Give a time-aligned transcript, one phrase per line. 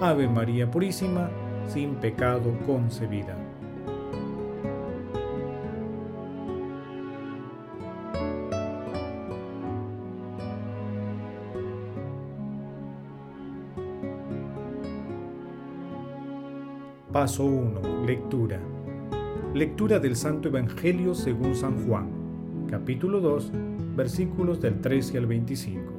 [0.00, 1.30] Ave María Purísima,
[1.68, 3.36] sin pecado concebida.
[17.12, 18.06] Paso 1.
[18.06, 18.58] Lectura.
[19.54, 22.08] Lectura del Santo Evangelio según San Juan,
[22.70, 23.52] capítulo 2,
[23.94, 25.92] versículos del 13 al 25.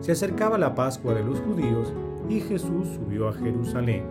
[0.00, 1.94] Se acercaba la Pascua de los judíos
[2.28, 4.02] y Jesús subió a Jerusalén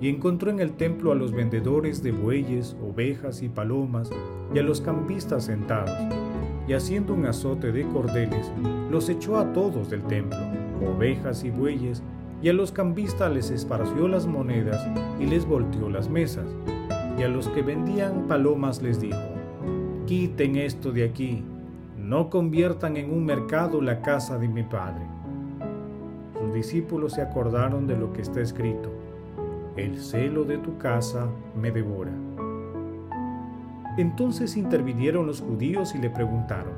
[0.00, 4.10] y encontró en el templo a los vendedores de bueyes, ovejas y palomas
[4.54, 5.96] y a los campistas sentados,
[6.66, 8.50] y haciendo un azote de cordeles,
[8.90, 10.38] los echó a todos del templo,
[10.96, 12.02] ovejas y bueyes,
[12.42, 14.86] y a los cambistas les esparció las monedas
[15.20, 16.46] y les volteó las mesas.
[17.18, 19.18] Y a los que vendían palomas les dijo,
[20.06, 21.44] quiten esto de aquí,
[21.98, 25.09] no conviertan en un mercado la casa de mi padre.
[26.50, 28.90] Sus discípulos se acordaron de lo que está escrito,
[29.76, 32.10] el celo de tu casa me devora.
[33.96, 36.72] Entonces intervinieron los judíos y le preguntaron,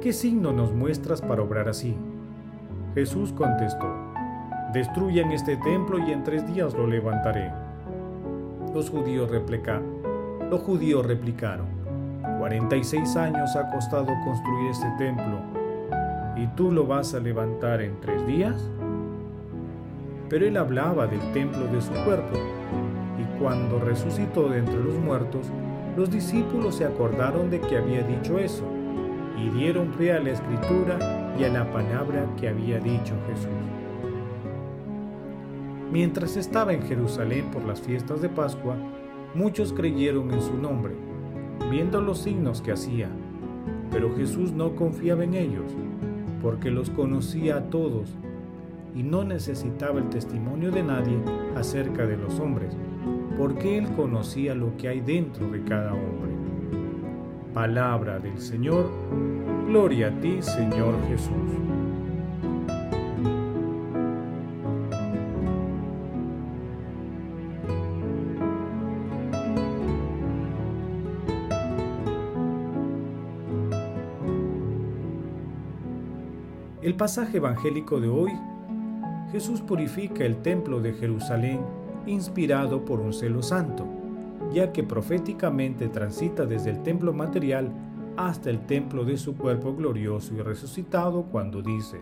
[0.00, 1.94] ¿qué signo nos muestras para obrar así?
[2.94, 3.94] Jesús contestó,
[4.72, 7.52] Destruyan este templo y en tres días lo levantaré.
[8.72, 9.30] Los judíos,
[10.50, 11.66] los judíos replicaron,
[12.38, 15.55] 46 años ha costado construir este templo,
[16.36, 18.70] ¿y tú lo vas a levantar en tres días?
[20.28, 22.36] Pero él hablaba del templo de su cuerpo,
[23.18, 25.50] y cuando resucitó de entre los muertos,
[25.96, 28.64] los discípulos se acordaron de que había dicho eso,
[29.38, 30.98] y dieron fe a la escritura
[31.38, 33.50] y a la palabra que había dicho Jesús.
[35.90, 38.76] Mientras estaba en Jerusalén por las fiestas de Pascua,
[39.34, 40.94] muchos creyeron en su nombre,
[41.70, 43.08] viendo los signos que hacía.
[43.90, 45.72] Pero Jesús no confiaba en ellos,
[46.42, 48.08] porque los conocía a todos
[48.94, 51.18] y no necesitaba el testimonio de nadie
[51.54, 52.76] acerca de los hombres,
[53.36, 56.32] porque él conocía lo que hay dentro de cada hombre.
[57.52, 58.90] Palabra del Señor,
[59.66, 61.85] gloria a ti Señor Jesús.
[76.82, 78.32] El pasaje evangélico de hoy,
[79.32, 81.60] Jesús purifica el templo de Jerusalén
[82.06, 83.86] inspirado por un celo santo,
[84.52, 87.72] ya que proféticamente transita desde el templo material
[88.18, 92.00] hasta el templo de su cuerpo glorioso y resucitado cuando dice,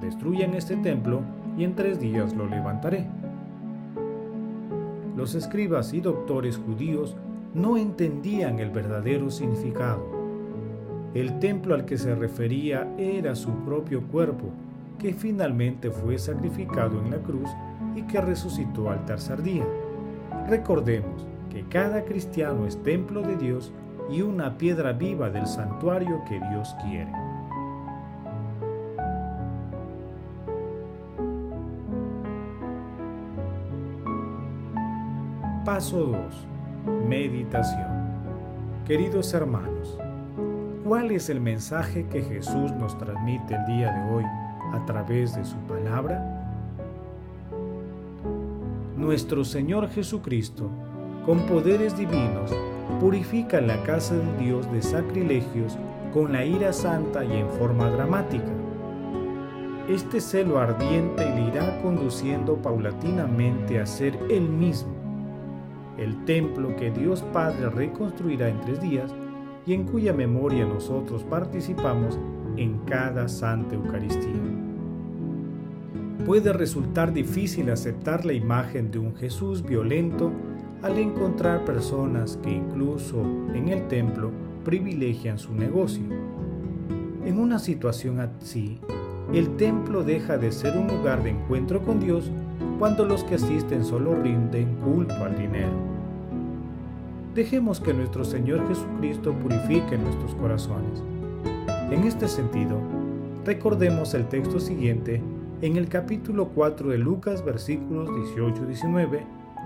[0.00, 1.22] destruyan este templo
[1.58, 3.08] y en tres días lo levantaré.
[5.16, 7.16] Los escribas y doctores judíos
[7.54, 10.15] no entendían el verdadero significado
[11.20, 14.50] el templo al que se refería era su propio cuerpo,
[14.98, 17.48] que finalmente fue sacrificado en la cruz
[17.94, 19.64] y que resucitó al tercer día.
[20.46, 23.72] Recordemos que cada cristiano es templo de Dios
[24.10, 27.10] y una piedra viva del santuario que Dios quiere.
[35.64, 35.98] Paso
[36.86, 37.06] 2.
[37.08, 37.88] Meditación.
[38.86, 39.98] Queridos hermanos,
[40.86, 44.24] ¿Cuál es el mensaje que Jesús nos transmite el día de hoy
[44.72, 46.24] a través de su palabra?
[48.96, 50.70] Nuestro Señor Jesucristo,
[51.24, 52.52] con poderes divinos,
[53.00, 55.76] purifica la casa de Dios de sacrilegios
[56.14, 58.52] con la ira santa y en forma dramática.
[59.88, 64.94] Este celo ardiente le irá conduciendo paulatinamente a ser Él mismo,
[65.98, 69.12] el templo que Dios Padre reconstruirá en tres días
[69.66, 72.18] y en cuya memoria nosotros participamos
[72.56, 74.32] en cada Santa Eucaristía.
[76.24, 80.32] Puede resultar difícil aceptar la imagen de un Jesús violento
[80.82, 83.22] al encontrar personas que incluso
[83.54, 84.30] en el templo
[84.64, 86.04] privilegian su negocio.
[87.24, 88.80] En una situación así,
[89.32, 92.30] el templo deja de ser un lugar de encuentro con Dios
[92.78, 95.95] cuando los que asisten solo rinden culto al dinero.
[97.36, 101.02] Dejemos que nuestro Señor Jesucristo purifique nuestros corazones.
[101.90, 102.78] En este sentido,
[103.44, 105.20] recordemos el texto siguiente
[105.60, 109.20] en el capítulo 4 de Lucas versículos 18-19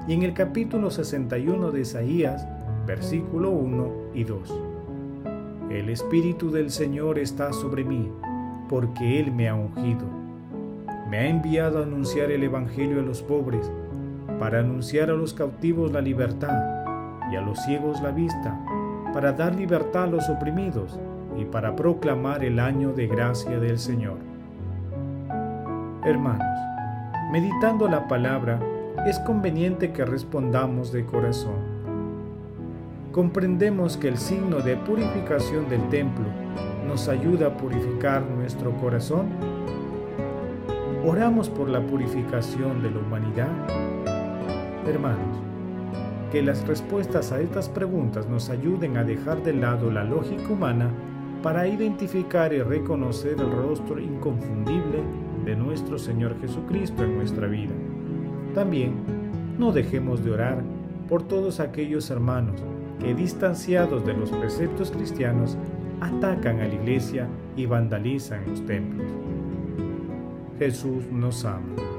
[0.08, 2.44] y en el capítulo 61 de Isaías
[2.88, 4.60] versículo 1 y 2.
[5.70, 8.10] El Espíritu del Señor está sobre mí,
[8.68, 10.08] porque Él me ha ungido.
[11.08, 13.70] Me ha enviado a anunciar el Evangelio a los pobres,
[14.40, 16.79] para anunciar a los cautivos la libertad
[17.30, 18.58] y a los ciegos la vista,
[19.12, 20.98] para dar libertad a los oprimidos
[21.36, 24.18] y para proclamar el año de gracia del Señor.
[26.04, 26.46] Hermanos,
[27.32, 28.58] meditando la palabra,
[29.06, 31.80] es conveniente que respondamos de corazón.
[33.12, 36.24] Comprendemos que el signo de purificación del templo
[36.86, 39.28] nos ayuda a purificar nuestro corazón.
[41.04, 43.48] Oramos por la purificación de la humanidad.
[44.86, 45.39] Hermanos,
[46.30, 50.90] que las respuestas a estas preguntas nos ayuden a dejar de lado la lógica humana
[51.42, 55.02] para identificar y reconocer el rostro inconfundible
[55.44, 57.72] de nuestro Señor Jesucristo en nuestra vida.
[58.54, 58.94] También
[59.58, 60.62] no dejemos de orar
[61.08, 62.60] por todos aquellos hermanos
[63.00, 65.56] que distanciados de los preceptos cristianos
[66.00, 69.06] atacan a la iglesia y vandalizan los templos.
[70.58, 71.89] Jesús nos ama.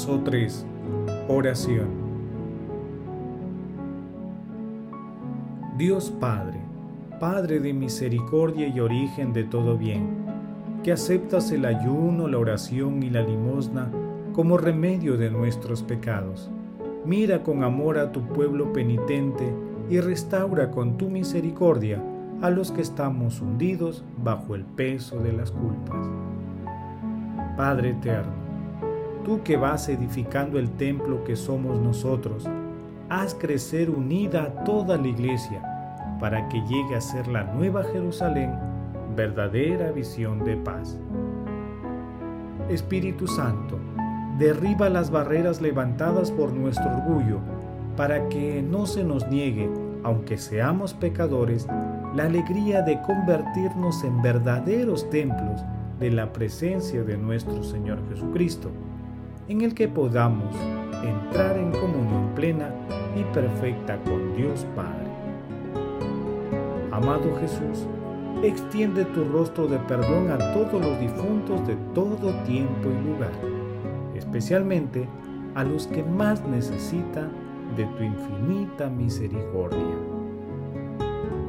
[0.00, 0.66] Paso 3.
[1.28, 1.88] Oración.
[5.76, 6.58] Dios Padre,
[7.20, 10.08] Padre de misericordia y origen de todo bien,
[10.82, 13.90] que aceptas el ayuno, la oración y la limosna
[14.32, 16.50] como remedio de nuestros pecados.
[17.04, 19.52] Mira con amor a tu pueblo penitente
[19.90, 22.02] y restaura con tu misericordia
[22.40, 26.08] a los que estamos hundidos bajo el peso de las culpas.
[27.54, 28.39] Padre eterno,
[29.30, 32.48] tú que vas edificando el templo que somos nosotros,
[33.08, 35.62] haz crecer unida toda la iglesia
[36.18, 38.50] para que llegue a ser la nueva Jerusalén,
[39.14, 40.98] verdadera visión de paz.
[42.68, 43.78] Espíritu Santo,
[44.36, 47.38] derriba las barreras levantadas por nuestro orgullo,
[47.96, 49.70] para que no se nos niegue,
[50.02, 51.68] aunque seamos pecadores,
[52.16, 55.62] la alegría de convertirnos en verdaderos templos
[56.00, 58.72] de la presencia de nuestro Señor Jesucristo
[59.50, 60.54] en el que podamos
[61.02, 62.72] entrar en comunión plena
[63.16, 65.10] y perfecta con Dios Padre.
[66.92, 67.88] Amado Jesús,
[68.44, 73.32] extiende tu rostro de perdón a todos los difuntos de todo tiempo y lugar,
[74.14, 75.08] especialmente
[75.56, 77.32] a los que más necesitan
[77.76, 79.96] de tu infinita misericordia.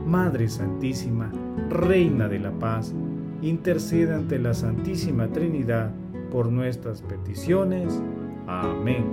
[0.07, 1.31] Madre Santísima,
[1.69, 2.95] Reina de la Paz,
[3.43, 5.91] intercede ante la Santísima Trinidad
[6.31, 8.01] por nuestras peticiones.
[8.47, 9.05] Amén.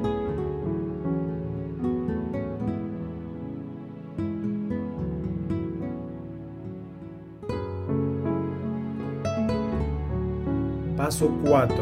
[10.97, 11.77] Paso 4.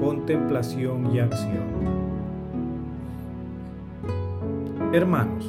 [0.00, 2.00] Contemplación y acción.
[4.92, 5.48] Hermanos,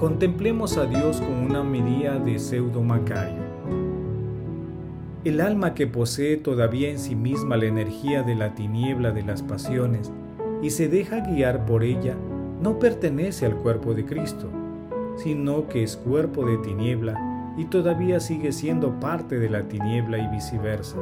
[0.00, 3.43] contemplemos a Dios con una medida de pseudo Macario
[5.24, 9.42] el alma que posee todavía en sí misma la energía de la tiniebla de las
[9.42, 10.12] pasiones
[10.60, 12.14] y se deja guiar por ella,
[12.60, 14.50] no pertenece al cuerpo de Cristo,
[15.16, 20.28] sino que es cuerpo de tiniebla y todavía sigue siendo parte de la tiniebla y
[20.28, 20.98] viceversa.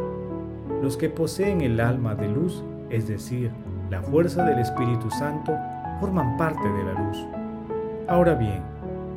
[0.83, 3.50] Los que poseen el alma de luz, es decir,
[3.91, 5.52] la fuerza del Espíritu Santo,
[5.99, 7.26] forman parte de la luz.
[8.07, 8.62] Ahora bien,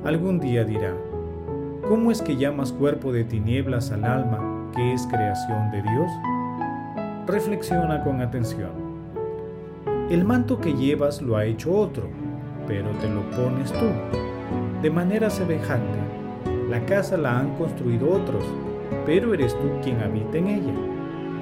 [0.03, 0.93] algún día dirá,
[1.87, 6.11] ¿cómo es que llamas cuerpo de tinieblas al alma que es creación de Dios?
[7.25, 8.71] Reflexiona con atención.
[10.09, 12.09] El manto que llevas lo ha hecho otro,
[12.67, 13.85] pero te lo pones tú.
[14.81, 15.97] De manera semejante,
[16.69, 18.43] la casa la han construido otros,
[19.05, 20.73] pero eres tú quien habita en ella.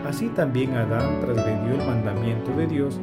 [0.08, 3.00] Así también Adán transgredió el mandamiento de Dios,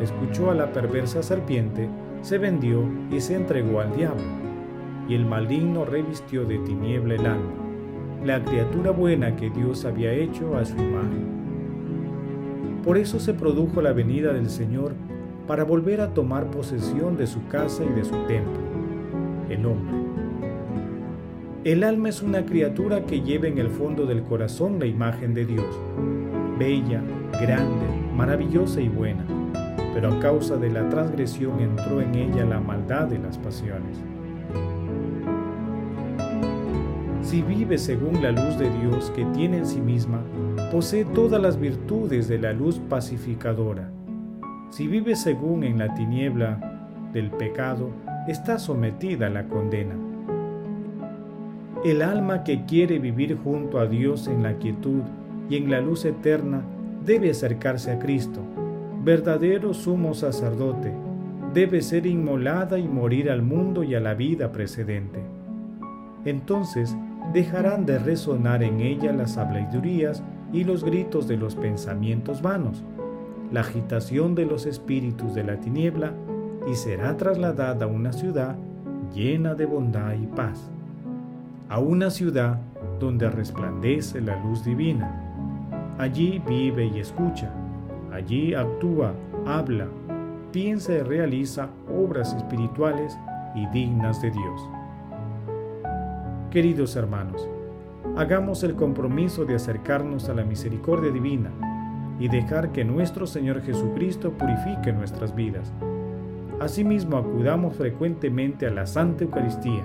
[0.00, 1.88] escuchó a la perversa serpiente,
[2.20, 4.22] se vendió y se entregó al diablo.
[5.08, 7.61] Y el maligno revistió de tiniebla el alma
[8.24, 11.26] la criatura buena que Dios había hecho a su imagen.
[12.84, 14.94] Por eso se produjo la venida del Señor
[15.46, 18.60] para volver a tomar posesión de su casa y de su templo,
[19.48, 19.96] el hombre.
[21.64, 25.44] El alma es una criatura que lleva en el fondo del corazón la imagen de
[25.44, 25.66] Dios,
[26.58, 27.02] bella,
[27.40, 27.86] grande,
[28.16, 29.24] maravillosa y buena,
[29.94, 34.11] pero a causa de la transgresión entró en ella la maldad de las pasiones.
[37.32, 40.20] Si vive según la luz de Dios que tiene en sí misma,
[40.70, 43.90] posee todas las virtudes de la luz pacificadora.
[44.68, 47.88] Si vive según en la tiniebla del pecado,
[48.28, 49.94] está sometida a la condena.
[51.86, 55.00] El alma que quiere vivir junto a Dios en la quietud
[55.48, 56.60] y en la luz eterna
[57.02, 58.42] debe acercarse a Cristo,
[59.02, 60.92] verdadero sumo sacerdote,
[61.54, 65.20] debe ser inmolada y morir al mundo y a la vida precedente.
[66.26, 66.94] Entonces
[67.32, 70.22] dejarán de resonar en ella las habladurías
[70.52, 72.84] y los gritos de los pensamientos vanos,
[73.50, 76.12] la agitación de los espíritus de la tiniebla
[76.70, 78.56] y será trasladada a una ciudad
[79.14, 80.70] llena de bondad y paz,
[81.68, 82.60] a una ciudad
[83.00, 85.18] donde resplandece la luz divina.
[85.98, 87.50] Allí vive y escucha,
[88.12, 89.14] allí actúa,
[89.46, 89.86] habla,
[90.52, 93.18] piensa y realiza obras espirituales
[93.54, 94.81] y dignas de Dios.
[96.52, 97.48] Queridos hermanos,
[98.14, 101.50] hagamos el compromiso de acercarnos a la misericordia divina
[102.20, 105.72] y dejar que nuestro Señor Jesucristo purifique nuestras vidas.
[106.60, 109.82] Asimismo, acudamos frecuentemente a la Santa Eucaristía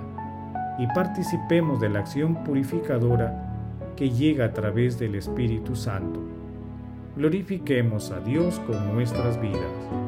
[0.78, 6.20] y participemos de la acción purificadora que llega a través del Espíritu Santo.
[7.16, 10.07] Glorifiquemos a Dios con nuestras vidas.